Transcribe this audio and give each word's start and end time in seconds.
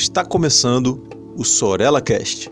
Está 0.00 0.24
começando 0.24 1.06
o 1.36 1.44
Sorella 1.44 2.00
Cast, 2.00 2.50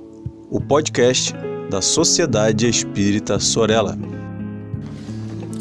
o 0.50 0.60
podcast 0.60 1.32
da 1.70 1.80
Sociedade 1.80 2.68
Espírita 2.68 3.40
Sorella. 3.40 3.98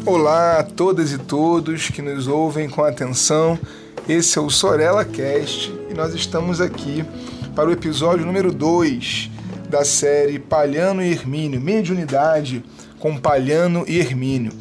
Olá 0.04 0.58
a 0.58 0.64
todas 0.64 1.12
e 1.12 1.18
todos 1.18 1.88
que 1.88 2.02
nos 2.02 2.28
ouvem 2.28 2.68
com 2.68 2.84
atenção. 2.84 3.58
Esse 4.06 4.38
é 4.38 4.42
o 4.42 4.50
Sorella 4.50 5.02
Cast 5.02 5.72
e 5.90 5.94
nós 5.94 6.12
estamos 6.12 6.60
aqui 6.60 7.02
para 7.56 7.70
o 7.70 7.72
episódio 7.72 8.26
número 8.26 8.52
2 8.52 9.30
da 9.70 9.82
série 9.82 10.38
Palhano 10.38 11.00
e 11.02 11.10
Hermínio, 11.10 11.58
Mediunidade 11.58 12.62
com 12.98 13.16
Palhano 13.16 13.86
e 13.88 13.98
Hermínio. 13.98 14.52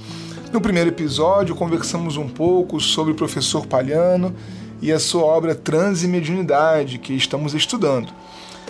No 0.53 0.61
primeiro 0.61 0.91
episódio, 0.91 1.57
conversamos 1.57 2.15
um 2.15 2.29
pouco 2.29 2.79
sobre 2.79 3.11
o 3.11 3.15
professor 3.15 3.67
Palhano 3.67 4.33
e 4.81 4.91
a 4.91 4.99
sua 4.99 5.23
obra 5.23 5.55
Trans 5.55 6.03
e 6.03 6.07
Mediunidade, 6.07 6.97
que 6.97 7.13
estamos 7.13 7.53
estudando. 7.53 8.11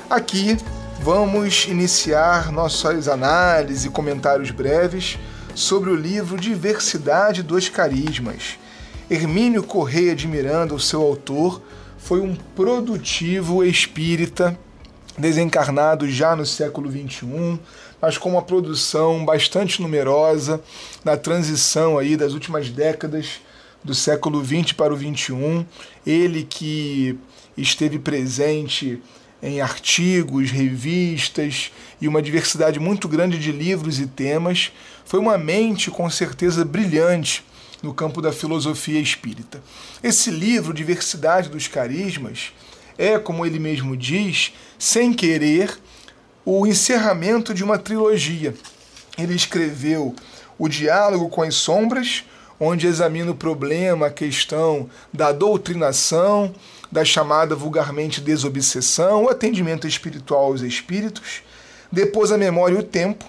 Aqui 0.10 0.58
vamos 1.02 1.68
iniciar 1.68 2.52
nossas 2.52 3.08
análises 3.08 3.86
e 3.86 3.90
comentários 3.90 4.52
breves 4.52 5.18
sobre 5.54 5.90
o 5.90 5.96
livro 5.96 6.38
Diversidade 6.38 7.44
dos 7.44 7.70
Carismas. 7.70 8.58
Hermínio 9.10 9.64
Correia 9.64 10.16
de 10.16 10.28
Miranda, 10.28 10.74
o 10.74 10.80
seu 10.80 11.02
autor, 11.02 11.62
foi 11.98 12.22
um 12.22 12.36
produtivo 12.56 13.64
espírita 13.64 14.58
desencarnado 15.18 16.10
já 16.10 16.36
no 16.36 16.46
século 16.46 16.92
XXI, 16.92 17.60
mas 18.00 18.18
com 18.18 18.30
uma 18.30 18.42
produção 18.42 19.26
bastante 19.26 19.82
numerosa 19.82 20.62
na 21.04 21.18
transição 21.18 21.98
aí 21.98 22.16
das 22.16 22.34
últimas 22.34 22.70
décadas 22.70 23.42
do 23.88 23.96
século 23.96 24.44
XX 24.44 24.74
para 24.74 24.94
o 24.94 24.98
XXI. 24.98 25.66
Ele 26.06 26.44
que 26.44 27.18
esteve 27.58 27.98
presente 27.98 29.02
em 29.42 29.62
artigos, 29.62 30.52
revistas 30.52 31.72
e 32.02 32.08
uma 32.08 32.22
diversidade 32.22 32.80
muito 32.80 33.08
grande 33.08 33.40
de 33.40 33.52
livros 33.52 34.00
e 34.00 34.06
temas, 34.06 34.74
foi 35.06 35.20
uma 35.20 35.38
mente 35.38 35.90
com 35.90 36.10
certeza 36.10 36.66
brilhante 36.66 37.46
no 37.82 37.94
campo 37.94 38.22
da 38.22 38.34
filosofia 38.34 39.00
espírita. 39.00 39.64
Esse 40.04 40.32
livro, 40.32 40.74
Diversidade 40.74 41.48
dos 41.48 41.68
Carismas, 41.68 42.52
é, 42.98 43.18
como 43.18 43.46
ele 43.46 43.60
mesmo 43.60 43.96
diz, 43.96 44.52
sem 44.78 45.14
querer, 45.14 45.78
o 46.44 46.68
encerramento 46.68 47.54
de 47.54 47.64
uma 47.64 47.78
trilogia. 47.78 48.54
Ele 49.18 49.36
escreveu 49.36 50.14
O 50.58 50.68
Diálogo 50.68 51.30
com 51.30 51.44
as 51.44 51.56
Sombras, 51.56 52.24
onde 52.60 52.88
examina 52.88 53.32
o 53.32 53.36
problema, 53.36 54.08
a 54.08 54.12
questão 54.12 54.90
da 55.14 55.32
doutrinação, 55.32 56.54
da 56.92 57.04
chamada 57.06 57.56
vulgarmente 57.56 58.22
desobsessão, 58.22 59.26
o 59.26 59.30
atendimento 59.30 59.88
espiritual 59.88 60.46
aos 60.46 60.62
espíritos. 60.62 61.42
Depois, 61.92 62.32
a 62.32 62.38
memória 62.38 62.76
e 62.76 62.80
o 62.80 62.84
tempo, 62.84 63.26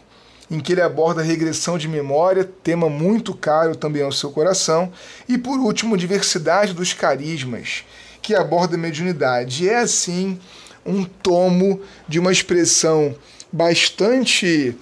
em 0.50 0.60
que 0.60 0.72
ele 0.72 0.80
aborda 0.80 1.20
a 1.20 1.24
regressão 1.24 1.76
de 1.76 1.86
memória, 1.86 2.44
tema 2.44 2.88
muito 2.88 3.34
caro 3.34 3.76
também 3.76 4.02
ao 4.02 4.12
seu 4.12 4.30
coração. 4.30 4.90
E 5.28 5.36
por 5.36 5.58
último, 5.58 5.96
diversidade 5.96 6.72
dos 6.72 6.92
carismas, 6.92 7.84
que 8.22 8.34
aborda 8.34 8.76
a 8.76 8.78
mediunidade. 8.78 9.68
É 9.68 9.78
assim 9.78 10.38
um 10.86 11.04
tomo 11.04 11.80
de 12.08 12.18
uma 12.18 12.32
expressão 12.32 13.14
bastante 13.52 14.74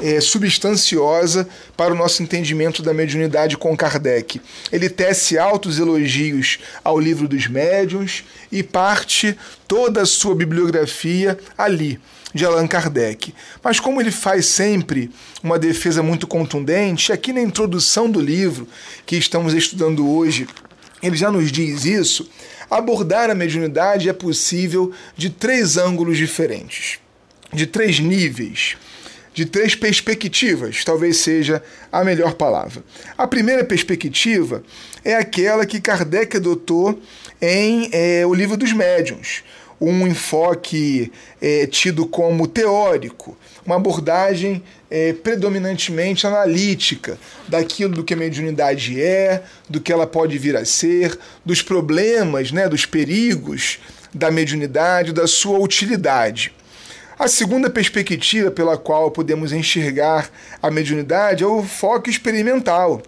é, 0.00 0.20
substanciosa 0.20 1.48
para 1.76 1.92
o 1.92 1.96
nosso 1.96 2.22
entendimento 2.22 2.82
da 2.82 2.92
mediunidade 2.92 3.56
com 3.56 3.76
Kardec. 3.76 4.40
Ele 4.72 4.88
tece 4.88 5.38
altos 5.38 5.78
elogios 5.78 6.58
ao 6.82 6.98
livro 6.98 7.28
dos 7.28 7.46
médiuns 7.46 8.24
e 8.50 8.62
parte 8.62 9.36
toda 9.68 10.02
a 10.02 10.06
sua 10.06 10.34
bibliografia 10.34 11.38
ali, 11.56 12.00
de 12.34 12.44
Allan 12.44 12.66
Kardec. 12.66 13.32
Mas 13.62 13.78
como 13.78 14.00
ele 14.00 14.10
faz 14.10 14.46
sempre 14.46 15.10
uma 15.42 15.58
defesa 15.58 16.02
muito 16.02 16.26
contundente, 16.26 17.12
aqui 17.12 17.32
na 17.32 17.40
introdução 17.40 18.10
do 18.10 18.20
livro 18.20 18.66
que 19.06 19.16
estamos 19.16 19.54
estudando 19.54 20.08
hoje, 20.08 20.46
ele 21.02 21.16
já 21.16 21.30
nos 21.30 21.52
diz 21.52 21.84
isso. 21.84 22.28
Abordar 22.68 23.30
a 23.30 23.34
mediunidade 23.34 24.08
é 24.08 24.12
possível 24.12 24.92
de 25.16 25.30
três 25.30 25.76
ângulos 25.76 26.16
diferentes, 26.16 26.98
de 27.52 27.66
três 27.66 28.00
níveis 28.00 28.76
de 29.34 29.44
três 29.44 29.74
perspectivas, 29.74 30.84
talvez 30.84 31.16
seja 31.16 31.60
a 31.90 32.04
melhor 32.04 32.34
palavra. 32.34 32.84
A 33.18 33.26
primeira 33.26 33.64
perspectiva 33.64 34.62
é 35.04 35.16
aquela 35.16 35.66
que 35.66 35.80
Kardec 35.80 36.36
adotou 36.36 37.02
em 37.42 37.90
é, 37.92 38.24
O 38.24 38.32
Livro 38.32 38.56
dos 38.56 38.72
Médiuns, 38.72 39.42
um 39.80 40.06
enfoque 40.06 41.10
é, 41.42 41.66
tido 41.66 42.06
como 42.06 42.46
teórico, 42.46 43.36
uma 43.66 43.74
abordagem 43.74 44.62
é, 44.88 45.12
predominantemente 45.12 46.26
analítica 46.26 47.18
daquilo 47.48 47.92
do 47.92 48.04
que 48.04 48.14
a 48.14 48.16
mediunidade 48.16 49.02
é, 49.02 49.42
do 49.68 49.80
que 49.80 49.92
ela 49.92 50.06
pode 50.06 50.38
vir 50.38 50.56
a 50.56 50.64
ser, 50.64 51.18
dos 51.44 51.60
problemas, 51.60 52.52
né, 52.52 52.68
dos 52.68 52.86
perigos 52.86 53.80
da 54.14 54.30
mediunidade, 54.30 55.12
da 55.12 55.26
sua 55.26 55.58
utilidade. 55.58 56.52
A 57.16 57.28
segunda 57.28 57.70
perspectiva 57.70 58.50
pela 58.50 58.76
qual 58.76 59.08
podemos 59.08 59.52
enxergar 59.52 60.28
a 60.60 60.68
mediunidade 60.68 61.44
é 61.44 61.46
o 61.46 61.62
foco 61.62 62.10
experimental. 62.10 63.00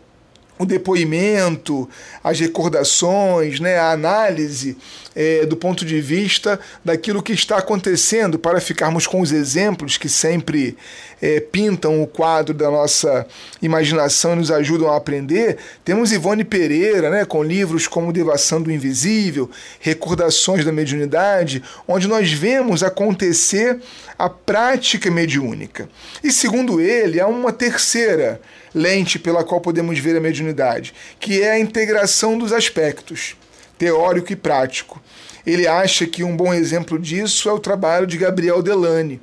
O 0.56 0.64
depoimento, 0.64 1.90
as 2.22 2.38
recordações, 2.38 3.58
né, 3.58 3.78
a 3.78 3.90
análise 3.90 4.78
é, 5.16 5.46
do 5.46 5.56
ponto 5.56 5.82
de 5.82 5.98
vista 5.98 6.60
daquilo 6.84 7.22
que 7.22 7.32
está 7.32 7.56
acontecendo, 7.56 8.38
para 8.38 8.60
ficarmos 8.60 9.06
com 9.06 9.22
os 9.22 9.32
exemplos 9.32 9.96
que 9.96 10.10
sempre 10.10 10.76
é, 11.22 11.40
pintam 11.40 12.02
o 12.02 12.06
quadro 12.06 12.52
da 12.52 12.70
nossa 12.70 13.26
imaginação 13.62 14.34
e 14.34 14.36
nos 14.36 14.50
ajudam 14.50 14.92
a 14.92 14.96
aprender. 14.96 15.56
Temos 15.82 16.12
Ivone 16.12 16.44
Pereira, 16.44 17.08
né, 17.08 17.24
com 17.24 17.42
livros 17.42 17.88
como 17.88 18.12
Devação 18.12 18.60
do 18.60 18.70
Invisível, 18.70 19.50
Recordações 19.80 20.64
da 20.64 20.70
Mediunidade, 20.70 21.62
onde 21.88 22.06
nós 22.06 22.30
vemos 22.30 22.82
acontecer 22.82 23.80
a 24.18 24.28
prática 24.28 25.10
mediúnica. 25.10 25.88
E 26.22 26.30
segundo 26.30 26.78
ele, 26.80 27.20
há 27.20 27.26
uma 27.26 27.52
terceira 27.52 28.38
lente 28.74 29.18
pela 29.18 29.42
qual 29.42 29.62
podemos 29.62 29.98
ver 29.98 30.16
a 30.16 30.20
mediunidade, 30.20 30.92
que 31.18 31.40
é 31.40 31.52
a 31.52 31.58
integração 31.58 32.36
dos 32.36 32.52
aspectos, 32.52 33.34
teórico 33.78 34.32
e 34.32 34.36
prático. 34.36 35.02
Ele 35.46 35.66
acha 35.66 36.06
que 36.06 36.24
um 36.24 36.36
bom 36.36 36.52
exemplo 36.52 36.98
disso 36.98 37.48
é 37.48 37.52
o 37.52 37.58
trabalho 37.58 38.06
de 38.06 38.16
Gabriel 38.16 38.62
Delane, 38.62 39.20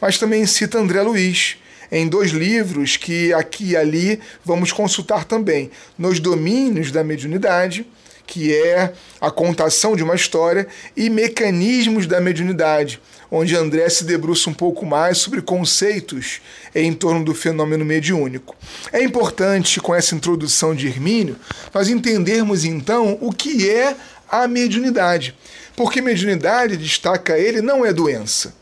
mas 0.00 0.18
também 0.18 0.46
cita 0.46 0.78
André 0.78 1.02
Luiz, 1.02 1.56
em 1.90 2.08
dois 2.08 2.30
livros 2.30 2.96
que 2.96 3.32
aqui 3.32 3.70
e 3.70 3.76
ali 3.76 4.20
vamos 4.44 4.72
consultar 4.72 5.24
também, 5.24 5.70
Nos 5.98 6.18
Domínios 6.18 6.90
da 6.90 7.04
Mediunidade, 7.04 7.86
que 8.26 8.54
é 8.54 8.92
a 9.20 9.30
contação 9.30 9.94
de 9.94 10.02
uma 10.02 10.14
história, 10.14 10.66
e 10.96 11.08
Mecanismos 11.08 12.06
da 12.06 12.20
Mediunidade, 12.20 13.00
onde 13.30 13.56
André 13.56 13.88
se 13.88 14.04
debruça 14.04 14.50
um 14.50 14.54
pouco 14.54 14.84
mais 14.84 15.18
sobre 15.18 15.42
conceitos 15.42 16.40
em 16.74 16.92
torno 16.92 17.24
do 17.24 17.34
fenômeno 17.34 17.84
mediúnico. 17.84 18.56
É 18.92 19.02
importante, 19.02 19.80
com 19.80 19.94
essa 19.94 20.14
introdução 20.14 20.74
de 20.74 20.86
Hermínio, 20.86 21.36
nós 21.72 21.88
entendermos 21.88 22.64
então 22.64 23.18
o 23.20 23.32
que 23.32 23.68
é 23.68 23.96
a 24.28 24.46
mediunidade. 24.46 25.34
Porque 25.76 26.00
mediunidade, 26.00 26.76
destaca 26.76 27.38
ele, 27.38 27.60
não 27.60 27.84
é 27.84 27.92
doença, 27.92 28.54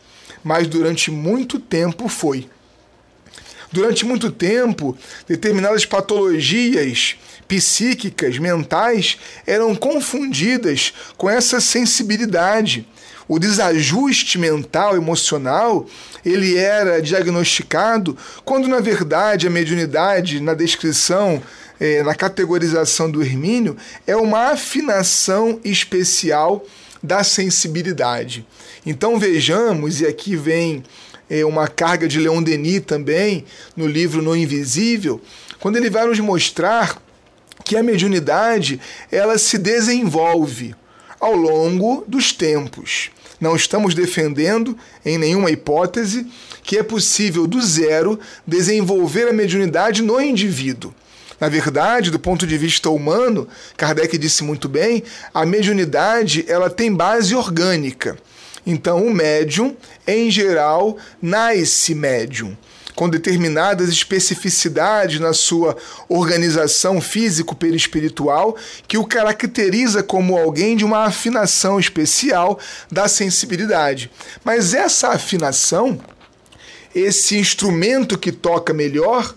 mas 0.42 0.66
durante 0.66 1.10
muito 1.10 1.58
tempo 1.58 2.08
foi. 2.08 2.48
Durante 3.74 4.06
muito 4.06 4.30
tempo, 4.30 4.96
determinadas 5.26 5.84
patologias 5.84 7.16
psíquicas, 7.48 8.38
mentais, 8.38 9.18
eram 9.44 9.74
confundidas 9.74 10.94
com 11.16 11.28
essa 11.28 11.60
sensibilidade 11.60 12.86
o 13.26 13.36
desajuste 13.36 14.38
mental, 14.38 14.96
emocional, 14.96 15.86
ele 16.24 16.56
era 16.56 17.02
diagnosticado 17.02 18.16
quando, 18.44 18.68
na 18.68 18.78
verdade, 18.78 19.48
a 19.48 19.50
mediunidade, 19.50 20.40
na 20.40 20.54
descrição, 20.54 21.42
é, 21.80 22.00
na 22.04 22.14
categorização 22.14 23.10
do 23.10 23.22
Hermínio, 23.22 23.76
é 24.06 24.14
uma 24.14 24.50
afinação 24.50 25.58
especial 25.64 26.64
da 27.02 27.24
sensibilidade. 27.24 28.46
Então 28.86 29.18
vejamos, 29.18 30.00
e 30.00 30.06
aqui 30.06 30.36
vem 30.36 30.84
uma 31.46 31.68
carga 31.68 32.06
de 32.06 32.18
Leon 32.18 32.42
Denis 32.42 32.82
também, 32.86 33.44
no 33.76 33.86
livro 33.86 34.22
No 34.22 34.36
Invisível, 34.36 35.20
quando 35.58 35.76
ele 35.76 35.90
vai 35.90 36.06
nos 36.06 36.20
mostrar 36.20 37.02
que 37.64 37.76
a 37.76 37.82
mediunidade 37.82 38.80
ela 39.10 39.38
se 39.38 39.56
desenvolve 39.56 40.74
ao 41.18 41.34
longo 41.34 42.04
dos 42.06 42.32
tempos. 42.32 43.10
Não 43.40 43.56
estamos 43.56 43.94
defendendo, 43.94 44.76
em 45.04 45.18
nenhuma 45.18 45.50
hipótese, 45.50 46.26
que 46.62 46.78
é 46.78 46.82
possível 46.82 47.46
do 47.46 47.60
zero 47.62 48.18
desenvolver 48.46 49.28
a 49.28 49.32
mediunidade 49.32 50.02
no 50.02 50.20
indivíduo. 50.20 50.94
Na 51.40 51.48
verdade, 51.48 52.10
do 52.10 52.18
ponto 52.18 52.46
de 52.46 52.56
vista 52.56 52.88
humano, 52.90 53.48
Kardec 53.76 54.16
disse 54.16 54.44
muito 54.44 54.68
bem, 54.68 55.02
a 55.32 55.44
mediunidade 55.44 56.44
ela 56.48 56.70
tem 56.70 56.94
base 56.94 57.34
orgânica. 57.34 58.16
Então, 58.66 59.06
o 59.06 59.12
médium, 59.12 59.76
em 60.06 60.30
geral, 60.30 60.96
nasce 61.20 61.94
médium 61.94 62.56
com 62.94 63.08
determinadas 63.08 63.88
especificidades 63.88 65.18
na 65.18 65.32
sua 65.32 65.76
organização 66.08 67.00
físico-perispiritual, 67.00 68.56
que 68.86 68.96
o 68.96 69.04
caracteriza 69.04 70.02
como 70.02 70.38
alguém 70.38 70.76
de 70.76 70.84
uma 70.84 71.04
afinação 71.04 71.78
especial 71.78 72.58
da 72.90 73.08
sensibilidade. 73.08 74.10
Mas 74.44 74.74
essa 74.74 75.08
afinação, 75.08 76.00
esse 76.94 77.36
instrumento 77.36 78.16
que 78.16 78.30
toca 78.30 78.72
melhor 78.72 79.34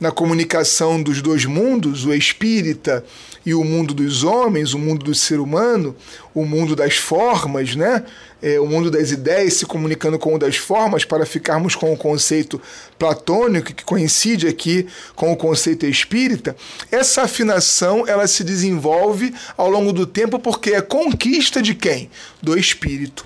na 0.00 0.10
comunicação 0.10 1.02
dos 1.02 1.22
dois 1.22 1.44
mundos, 1.44 2.04
o 2.04 2.12
espírita 2.12 3.04
e 3.44 3.54
o 3.54 3.64
mundo 3.64 3.94
dos 3.94 4.24
homens, 4.24 4.74
o 4.74 4.78
mundo 4.78 5.04
do 5.04 5.14
ser 5.14 5.40
humano, 5.40 5.94
o 6.34 6.44
mundo 6.44 6.76
das 6.76 6.96
formas, 6.96 7.74
né? 7.76 8.04
É, 8.42 8.60
o 8.60 8.66
mundo 8.66 8.90
das 8.90 9.10
ideias 9.10 9.54
se 9.54 9.64
comunicando 9.64 10.18
com 10.18 10.34
o 10.34 10.38
das 10.38 10.56
formas 10.56 11.04
para 11.04 11.24
ficarmos 11.24 11.74
com 11.74 11.92
o 11.92 11.96
conceito 11.96 12.60
platônico 12.98 13.72
que 13.72 13.84
coincide 13.84 14.46
aqui 14.46 14.86
com 15.14 15.32
o 15.32 15.36
conceito 15.36 15.86
espírita. 15.86 16.54
Essa 16.92 17.22
afinação 17.22 18.06
ela 18.06 18.26
se 18.26 18.44
desenvolve 18.44 19.34
ao 19.56 19.70
longo 19.70 19.92
do 19.92 20.06
tempo 20.06 20.38
porque 20.38 20.72
é 20.72 20.82
conquista 20.82 21.62
de 21.62 21.74
quem? 21.74 22.10
Do 22.42 22.58
espírito. 22.58 23.24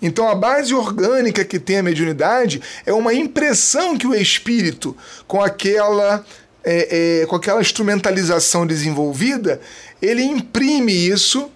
Então, 0.00 0.28
a 0.28 0.34
base 0.34 0.74
orgânica 0.74 1.44
que 1.44 1.58
tem 1.58 1.78
a 1.78 1.82
mediunidade 1.82 2.62
é 2.86 2.92
uma 2.92 3.12
impressão 3.12 3.96
que 3.96 4.06
o 4.06 4.14
espírito, 4.14 4.96
com 5.26 5.42
aquela 5.42 6.24
é, 6.64 7.22
é, 7.22 7.26
com 7.26 7.36
aquela 7.36 7.60
instrumentalização 7.60 8.66
desenvolvida, 8.66 9.60
ele 10.02 10.22
imprime 10.22 10.92
isso 10.92 11.50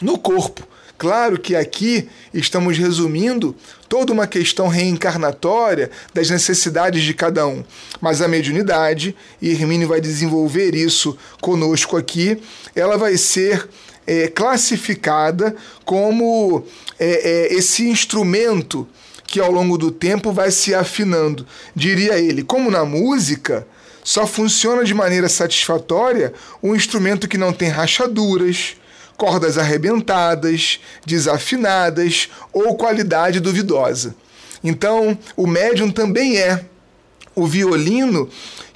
no 0.00 0.18
corpo. 0.18 0.66
Claro 0.96 1.38
que 1.38 1.56
aqui 1.56 2.08
estamos 2.32 2.78
resumindo 2.78 3.54
toda 3.88 4.12
uma 4.12 4.28
questão 4.28 4.68
reencarnatória 4.68 5.90
das 6.12 6.30
necessidades 6.30 7.02
de 7.02 7.12
cada 7.12 7.46
um, 7.46 7.64
mas 8.00 8.22
a 8.22 8.28
mediunidade, 8.28 9.14
e 9.42 9.50
Hermínio 9.50 9.88
vai 9.88 10.00
desenvolver 10.00 10.74
isso 10.74 11.18
conosco 11.40 11.96
aqui, 11.96 12.40
ela 12.76 12.96
vai 12.96 13.16
ser 13.16 13.68
é, 14.06 14.28
classificada 14.28 15.54
como 15.84 16.64
é, 16.98 17.06
é, 17.06 17.54
esse 17.54 17.88
instrumento 17.88 18.86
que 19.26 19.40
ao 19.40 19.50
longo 19.50 19.76
do 19.76 19.90
tempo 19.90 20.32
vai 20.32 20.50
se 20.50 20.74
afinando. 20.74 21.46
Diria 21.74 22.18
ele, 22.18 22.42
como 22.42 22.70
na 22.70 22.84
música, 22.84 23.66
só 24.02 24.26
funciona 24.26 24.84
de 24.84 24.94
maneira 24.94 25.28
satisfatória 25.28 26.32
um 26.62 26.74
instrumento 26.74 27.26
que 27.26 27.38
não 27.38 27.52
tem 27.52 27.68
rachaduras, 27.68 28.76
cordas 29.16 29.56
arrebentadas, 29.56 30.78
desafinadas 31.06 32.28
ou 32.52 32.76
qualidade 32.76 33.40
duvidosa. 33.40 34.14
Então, 34.62 35.18
o 35.36 35.46
médium 35.46 35.90
também 35.90 36.36
é 36.36 36.64
o 37.34 37.46
violino 37.46 38.28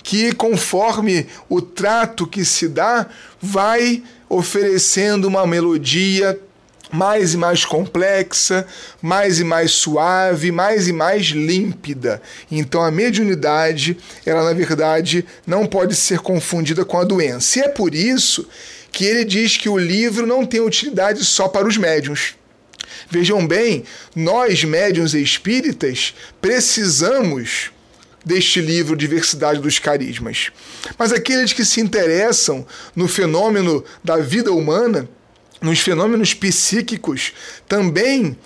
que, 0.02 0.32
conforme 0.32 1.26
o 1.48 1.60
trato 1.60 2.26
que 2.26 2.44
se 2.44 2.68
dá, 2.68 3.06
vai 3.40 4.02
oferecendo 4.28 5.26
uma 5.26 5.46
melodia 5.46 6.38
mais 6.90 7.34
e 7.34 7.36
mais 7.36 7.64
complexa, 7.64 8.66
mais 9.00 9.40
e 9.40 9.44
mais 9.44 9.72
suave, 9.72 10.50
mais 10.50 10.88
e 10.88 10.92
mais 10.92 11.26
límpida. 11.26 12.20
Então 12.50 12.82
a 12.82 12.90
mediunidade, 12.90 13.96
ela 14.24 14.44
na 14.44 14.52
verdade 14.52 15.24
não 15.46 15.66
pode 15.66 15.94
ser 15.94 16.20
confundida 16.20 16.84
com 16.84 16.98
a 16.98 17.04
doença. 17.04 17.58
E 17.58 17.62
é 17.62 17.68
por 17.68 17.94
isso 17.94 18.48
que 18.90 19.04
ele 19.04 19.24
diz 19.24 19.56
que 19.56 19.68
o 19.68 19.78
livro 19.78 20.26
não 20.26 20.46
tem 20.46 20.60
utilidade 20.60 21.24
só 21.24 21.48
para 21.48 21.68
os 21.68 21.76
médiuns. 21.76 22.34
Vejam 23.10 23.46
bem, 23.46 23.84
nós 24.14 24.64
médiuns 24.64 25.14
espíritas 25.14 26.14
precisamos 26.40 27.70
deste 28.28 28.60
livro 28.60 28.94
Diversidade 28.94 29.58
dos 29.58 29.78
Carismas. 29.78 30.52
Mas 30.98 31.12
aqueles 31.12 31.54
que 31.54 31.64
se 31.64 31.80
interessam 31.80 32.66
no 32.94 33.08
fenômeno 33.08 33.82
da 34.04 34.18
vida 34.18 34.52
humana, 34.52 35.08
nos 35.62 35.80
fenômenos 35.80 36.34
psíquicos, 36.34 37.32
também 37.66 38.36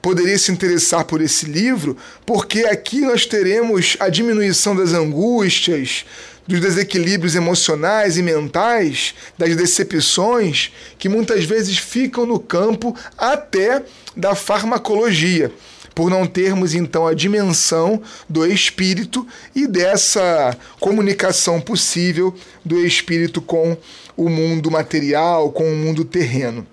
poderia 0.00 0.38
se 0.38 0.52
interessar 0.52 1.04
por 1.04 1.20
esse 1.20 1.46
livro, 1.46 1.96
porque 2.24 2.60
aqui 2.60 3.00
nós 3.00 3.26
teremos 3.26 3.96
a 3.98 4.08
diminuição 4.08 4.76
das 4.76 4.92
angústias, 4.92 6.04
dos 6.46 6.60
desequilíbrios 6.60 7.34
emocionais 7.34 8.16
e 8.16 8.22
mentais, 8.22 9.14
das 9.36 9.56
decepções, 9.56 10.70
que 10.96 11.08
muitas 11.08 11.44
vezes 11.44 11.76
ficam 11.76 12.24
no 12.24 12.38
campo 12.38 12.94
até 13.18 13.82
da 14.16 14.36
farmacologia, 14.36 15.50
por 15.94 16.10
não 16.10 16.26
termos 16.26 16.74
então 16.74 17.06
a 17.06 17.14
dimensão 17.14 18.02
do 18.28 18.44
espírito 18.46 19.26
e 19.54 19.66
dessa 19.66 20.56
comunicação 20.80 21.60
possível 21.60 22.34
do 22.64 22.84
espírito 22.84 23.40
com 23.40 23.76
o 24.16 24.28
mundo 24.28 24.70
material, 24.70 25.52
com 25.52 25.70
o 25.70 25.76
mundo 25.76 26.04
terreno. 26.04 26.66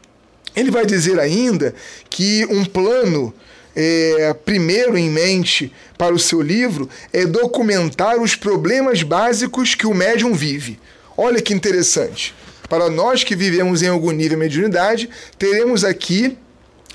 Ele 0.55 0.71
vai 0.71 0.85
dizer 0.85 1.19
ainda 1.19 1.73
que 2.09 2.45
um 2.49 2.65
plano 2.65 3.33
é, 3.75 4.33
primeiro 4.45 4.97
em 4.97 5.09
mente 5.09 5.71
para 5.97 6.13
o 6.13 6.19
seu 6.19 6.41
livro 6.41 6.89
é 7.13 7.25
documentar 7.25 8.19
os 8.19 8.35
problemas 8.35 9.03
básicos 9.03 9.75
que 9.75 9.87
o 9.87 9.93
médium 9.93 10.33
vive. 10.33 10.79
Olha 11.15 11.41
que 11.41 11.53
interessante. 11.53 12.35
Para 12.67 12.89
nós 12.89 13.23
que 13.23 13.35
vivemos 13.35 13.81
em 13.81 13.87
algum 13.87 14.11
nível 14.11 14.31
de 14.31 14.37
mediunidade, 14.37 15.09
teremos 15.37 15.83
aqui 15.83 16.37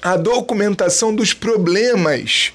a 0.02 0.16
documentação 0.16 1.14
dos 1.14 1.32
problemas 1.32 2.52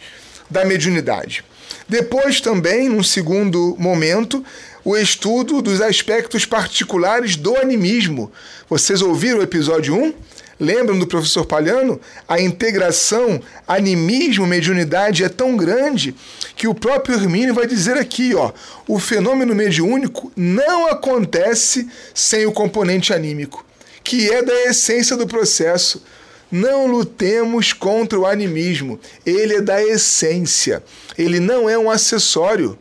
da 0.50 0.66
mediunidade. 0.66 1.44
Depois, 1.88 2.40
também, 2.40 2.88
num 2.88 3.04
segundo 3.04 3.76
momento, 3.78 4.44
o 4.84 4.98
estudo 4.98 5.62
dos 5.62 5.82
aspectos 5.82 6.46
particulares 6.46 7.36
do 7.36 7.56
animismo. 7.58 8.32
Vocês 8.70 9.02
ouviram 9.02 9.40
o 9.40 9.44
episódio 9.44 9.96
1? 9.96 10.14
Lembram 10.60 11.00
do 11.00 11.08
professor 11.08 11.46
Palhano? 11.46 12.00
A 12.28 12.40
integração 12.40 13.42
animismo-mediunidade 13.68 15.24
é 15.24 15.30
tão 15.30 15.58
grande 15.58 16.16
que 16.56 16.68
o 16.68 16.76
próprio 16.76 17.16
Hermínio 17.16 17.54
vai 17.54 17.66
dizer 17.66 17.98
aqui, 17.98 18.36
ó, 18.36 18.52
o 18.88 19.00
fenômeno 19.00 19.56
mediúnico 19.56 20.32
não 20.36 20.88
acontece 20.88 21.90
sem 22.14 22.46
o 22.46 22.52
componente 22.52 23.12
anímico, 23.12 23.66
que 24.04 24.30
é 24.30 24.44
da 24.44 24.54
essência 24.66 25.18
do 25.18 25.26
processo. 25.26 26.04
Não 26.52 26.86
lutemos 26.86 27.72
contra 27.72 28.20
o 28.20 28.26
animismo, 28.26 29.00
ele 29.26 29.56
é 29.56 29.62
da 29.62 29.82
essência, 29.82 30.84
ele 31.18 31.40
não 31.40 31.70
é 31.70 31.78
um 31.78 31.90
acessório. 31.90 32.78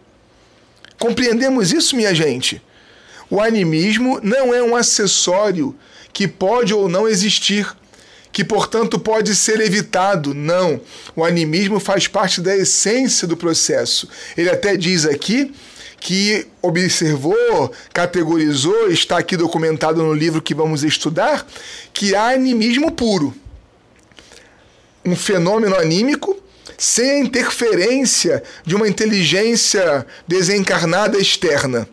Compreendemos 0.99 1.73
isso, 1.73 1.95
minha 1.95 2.15
gente? 2.15 2.61
O 3.31 3.41
animismo 3.41 4.19
não 4.23 4.53
é 4.53 4.61
um 4.61 4.75
acessório 4.75 5.75
que 6.13 6.27
pode 6.27 6.75
ou 6.75 6.89
não 6.89 7.07
existir, 7.07 7.67
que 8.33 8.45
portanto 8.45 8.99
pode 8.99 9.35
ser 9.37 9.61
evitado. 9.61 10.35
Não. 10.35 10.81
O 11.15 11.25
animismo 11.25 11.79
faz 11.79 12.09
parte 12.09 12.41
da 12.41 12.57
essência 12.57 13.27
do 13.29 13.37
processo. 13.37 14.09
Ele 14.37 14.51
até 14.51 14.77
diz 14.77 15.07
aqui 15.07 15.53
que 16.01 16.47
observou, 16.61 17.73
categorizou, 17.93 18.91
está 18.91 19.19
aqui 19.19 19.37
documentado 19.37 20.03
no 20.03 20.15
livro 20.15 20.43
que 20.43 20.55
vamos 20.55 20.83
estudar, 20.83 21.47
que 21.93 22.15
há 22.15 22.31
animismo 22.31 22.91
puro. 22.91 23.35
Um 25.05 25.17
fenômeno 25.17 25.77
anímico 25.77 26.39
sem 26.77 27.11
a 27.11 27.19
interferência 27.19 28.43
de 28.65 28.75
uma 28.75 28.89
inteligência 28.89 30.07
desencarnada 30.27 31.19
externa. 31.19 31.89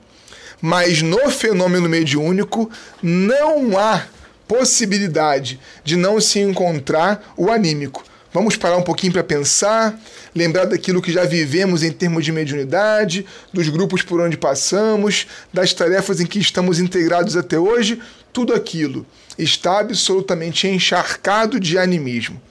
Mas 0.61 1.01
no 1.01 1.29
fenômeno 1.29 1.87
mediúnico 1.87 2.69
não 3.01 3.77
há 3.77 4.07
possibilidade 4.47 5.59
de 5.83 5.95
não 5.95 6.19
se 6.21 6.39
encontrar 6.39 7.33
o 7.35 7.51
anímico. 7.51 8.03
Vamos 8.33 8.55
parar 8.55 8.77
um 8.77 8.83
pouquinho 8.83 9.13
para 9.13 9.23
pensar, 9.23 9.99
lembrar 10.35 10.65
daquilo 10.65 11.01
que 11.01 11.11
já 11.11 11.23
vivemos 11.23 11.83
em 11.83 11.91
termos 11.91 12.23
de 12.23 12.31
mediunidade, 12.31 13.25
dos 13.51 13.67
grupos 13.69 14.03
por 14.03 14.21
onde 14.21 14.37
passamos, 14.37 15.27
das 15.51 15.73
tarefas 15.73 16.19
em 16.19 16.25
que 16.25 16.39
estamos 16.39 16.79
integrados 16.79 17.35
até 17.35 17.57
hoje, 17.57 17.99
tudo 18.31 18.53
aquilo 18.53 19.05
está 19.37 19.79
absolutamente 19.79 20.67
encharcado 20.67 21.59
de 21.59 21.77
animismo. 21.77 22.41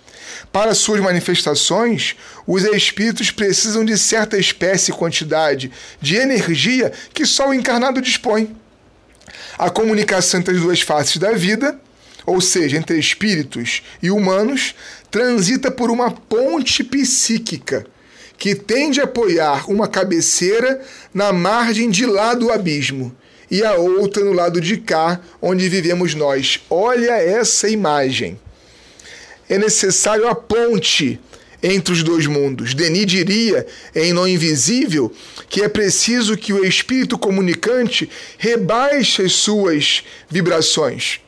Para 0.52 0.74
suas 0.74 1.00
manifestações, 1.00 2.16
os 2.46 2.64
espíritos 2.64 3.30
precisam 3.30 3.84
de 3.84 3.96
certa 3.98 4.38
espécie 4.38 4.90
e 4.90 4.94
quantidade 4.94 5.70
de 6.00 6.16
energia 6.16 6.92
que 7.12 7.26
só 7.26 7.48
o 7.48 7.54
encarnado 7.54 8.00
dispõe. 8.00 8.56
A 9.58 9.70
comunicação 9.70 10.40
entre 10.40 10.54
as 10.54 10.60
duas 10.60 10.80
faces 10.80 11.16
da 11.16 11.32
vida, 11.32 11.78
ou 12.24 12.40
seja, 12.40 12.76
entre 12.76 12.98
espíritos 12.98 13.82
e 14.02 14.10
humanos, 14.10 14.74
transita 15.10 15.70
por 15.70 15.90
uma 15.90 16.10
ponte 16.10 16.82
psíquica 16.82 17.86
que 18.38 18.54
tende 18.54 19.00
a 19.00 19.04
apoiar 19.04 19.70
uma 19.70 19.88
cabeceira 19.88 20.80
na 21.12 21.32
margem 21.32 21.88
de 21.88 22.04
lá 22.04 22.34
do 22.34 22.50
abismo 22.50 23.16
e 23.50 23.64
a 23.64 23.74
outra 23.74 24.24
no 24.24 24.32
lado 24.32 24.60
de 24.60 24.76
cá, 24.76 25.20
onde 25.40 25.68
vivemos 25.68 26.14
nós. 26.14 26.60
Olha 26.68 27.12
essa 27.12 27.68
imagem 27.68 28.38
é 29.48 29.58
necessário 29.58 30.28
a 30.28 30.34
ponte 30.34 31.20
entre 31.62 31.92
os 31.92 32.02
dois 32.02 32.26
mundos. 32.26 32.74
Denis 32.74 33.06
diria, 33.06 33.66
em 33.94 34.12
No 34.12 34.26
Invisível, 34.26 35.12
que 35.48 35.62
é 35.62 35.68
preciso 35.68 36.36
que 36.36 36.52
o 36.52 36.64
espírito 36.64 37.18
comunicante 37.18 38.08
rebaixe 38.38 39.22
as 39.22 39.32
suas 39.32 40.04
vibrações. 40.28 41.20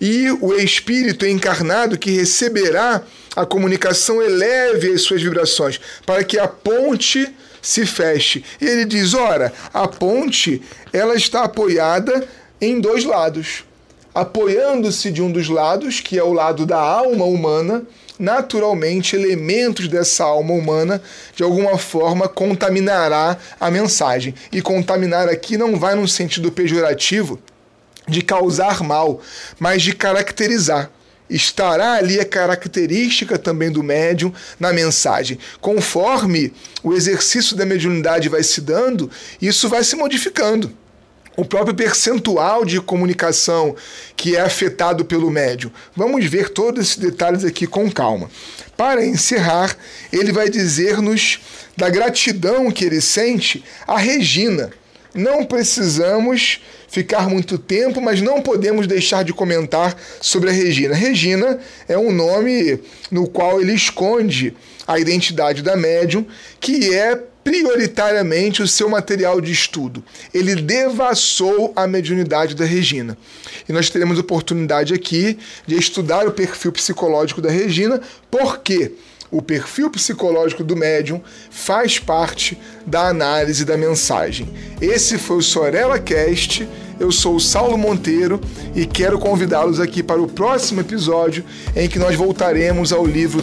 E 0.00 0.30
o 0.40 0.54
espírito 0.54 1.26
encarnado 1.26 1.98
que 1.98 2.10
receberá 2.10 3.02
a 3.34 3.44
comunicação 3.44 4.22
eleve 4.22 4.92
as 4.92 5.02
suas 5.02 5.22
vibrações, 5.22 5.80
para 6.06 6.22
que 6.22 6.38
a 6.38 6.46
ponte 6.46 7.28
se 7.60 7.84
feche. 7.84 8.44
E 8.60 8.64
ele 8.64 8.84
diz: 8.84 9.14
ora, 9.14 9.52
a 9.74 9.88
ponte 9.88 10.62
ela 10.92 11.16
está 11.16 11.42
apoiada 11.44 12.26
em 12.60 12.80
dois 12.80 13.04
lados. 13.04 13.64
Apoiando-se 14.18 15.12
de 15.12 15.22
um 15.22 15.30
dos 15.30 15.48
lados, 15.48 16.00
que 16.00 16.18
é 16.18 16.24
o 16.24 16.32
lado 16.32 16.66
da 16.66 16.76
alma 16.76 17.24
humana, 17.24 17.84
naturalmente 18.18 19.14
elementos 19.14 19.86
dessa 19.86 20.24
alma 20.24 20.54
humana 20.54 21.00
de 21.36 21.44
alguma 21.44 21.78
forma 21.78 22.26
contaminará 22.26 23.38
a 23.60 23.70
mensagem. 23.70 24.34
E 24.50 24.60
contaminar 24.60 25.28
aqui 25.28 25.56
não 25.56 25.78
vai 25.78 25.94
num 25.94 26.08
sentido 26.08 26.50
pejorativo 26.50 27.38
de 28.08 28.20
causar 28.20 28.82
mal, 28.82 29.20
mas 29.56 29.82
de 29.82 29.94
caracterizar. 29.94 30.90
Estará 31.30 31.92
ali 31.92 32.18
a 32.18 32.24
característica 32.24 33.38
também 33.38 33.70
do 33.70 33.84
médium 33.84 34.32
na 34.58 34.72
mensagem. 34.72 35.38
Conforme 35.60 36.52
o 36.82 36.92
exercício 36.92 37.56
da 37.56 37.64
mediunidade 37.64 38.28
vai 38.28 38.42
se 38.42 38.60
dando, 38.60 39.08
isso 39.40 39.68
vai 39.68 39.84
se 39.84 39.94
modificando 39.94 40.74
o 41.38 41.44
próprio 41.44 41.72
percentual 41.72 42.64
de 42.64 42.80
comunicação 42.80 43.76
que 44.16 44.34
é 44.34 44.40
afetado 44.40 45.04
pelo 45.04 45.30
médium. 45.30 45.70
Vamos 45.94 46.26
ver 46.26 46.48
todos 46.48 46.84
esses 46.84 46.96
detalhes 46.96 47.44
aqui 47.44 47.64
com 47.64 47.88
calma. 47.88 48.28
Para 48.76 49.06
encerrar, 49.06 49.76
ele 50.12 50.32
vai 50.32 50.48
dizer-nos 50.50 51.38
da 51.76 51.88
gratidão 51.88 52.72
que 52.72 52.84
ele 52.84 53.00
sente 53.00 53.64
à 53.86 53.96
Regina. 53.96 54.72
Não 55.14 55.44
precisamos 55.44 56.60
ficar 56.88 57.28
muito 57.28 57.56
tempo, 57.56 58.00
mas 58.00 58.20
não 58.20 58.42
podemos 58.42 58.88
deixar 58.88 59.22
de 59.22 59.32
comentar 59.32 59.96
sobre 60.20 60.50
a 60.50 60.52
Regina. 60.52 60.92
Regina 60.92 61.60
é 61.88 61.96
um 61.96 62.10
nome 62.10 62.80
no 63.12 63.28
qual 63.28 63.60
ele 63.60 63.74
esconde 63.74 64.56
a 64.88 64.98
identidade 64.98 65.62
da 65.62 65.76
médium, 65.76 66.26
que 66.58 66.92
é 66.96 67.27
prioritariamente 67.42 68.62
o 68.62 68.68
seu 68.68 68.88
material 68.88 69.40
de 69.40 69.52
estudo. 69.52 70.04
Ele 70.32 70.54
devassou 70.54 71.72
a 71.74 71.86
mediunidade 71.86 72.54
da 72.54 72.64
Regina. 72.64 73.16
E 73.68 73.72
nós 73.72 73.90
teremos 73.90 74.18
oportunidade 74.18 74.92
aqui 74.94 75.38
de 75.66 75.76
estudar 75.76 76.26
o 76.26 76.32
perfil 76.32 76.72
psicológico 76.72 77.40
da 77.40 77.50
Regina, 77.50 78.00
porque 78.30 78.92
o 79.30 79.42
perfil 79.42 79.90
psicológico 79.90 80.64
do 80.64 80.76
médium 80.76 81.20
faz 81.50 81.98
parte 81.98 82.58
da 82.86 83.08
análise 83.08 83.64
da 83.64 83.76
mensagem. 83.76 84.48
Esse 84.80 85.18
foi 85.18 85.36
o 85.36 85.42
Sorella 85.42 85.98
Cast 85.98 86.66
eu 86.98 87.12
sou 87.12 87.36
o 87.36 87.40
Saulo 87.40 87.78
Monteiro 87.78 88.40
e 88.74 88.84
quero 88.86 89.18
convidá-los 89.18 89.80
aqui 89.80 90.02
para 90.02 90.20
o 90.20 90.26
próximo 90.26 90.80
episódio 90.80 91.44
em 91.76 91.88
que 91.88 91.98
nós 91.98 92.16
voltaremos 92.16 92.92
ao 92.92 93.06
livro 93.06 93.42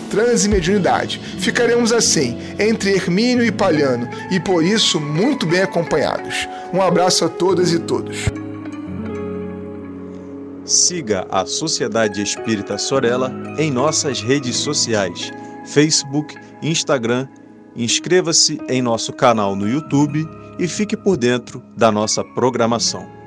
Mediunidade. 0.50 1.22
Ficaremos 1.40 1.92
assim, 1.92 2.38
entre 2.60 2.92
Hermínio 2.92 3.46
e 3.46 3.52
Palhano, 3.52 4.08
e 4.32 4.40
por 4.40 4.64
isso 4.64 5.00
muito 5.00 5.46
bem 5.46 5.62
acompanhados. 5.62 6.48
Um 6.74 6.82
abraço 6.82 7.26
a 7.26 7.30
todas 7.30 7.72
e 7.72 7.80
todos. 7.80 8.26
Siga 10.66 11.28
a 11.30 11.46
Sociedade 11.46 12.22
Espírita 12.22 12.78
Sorella 12.78 13.32
em 13.58 13.70
nossas 13.70 14.22
redes 14.22 14.56
sociais: 14.58 15.32
Facebook, 15.66 16.36
Instagram. 16.62 17.28
Inscreva-se 17.76 18.58
em 18.70 18.82
nosso 18.82 19.12
canal 19.12 19.54
no 19.54 19.68
YouTube 19.68 20.26
e 20.58 20.66
fique 20.66 20.96
por 20.96 21.18
dentro 21.18 21.62
da 21.76 21.92
nossa 21.92 22.24
programação. 22.24 23.25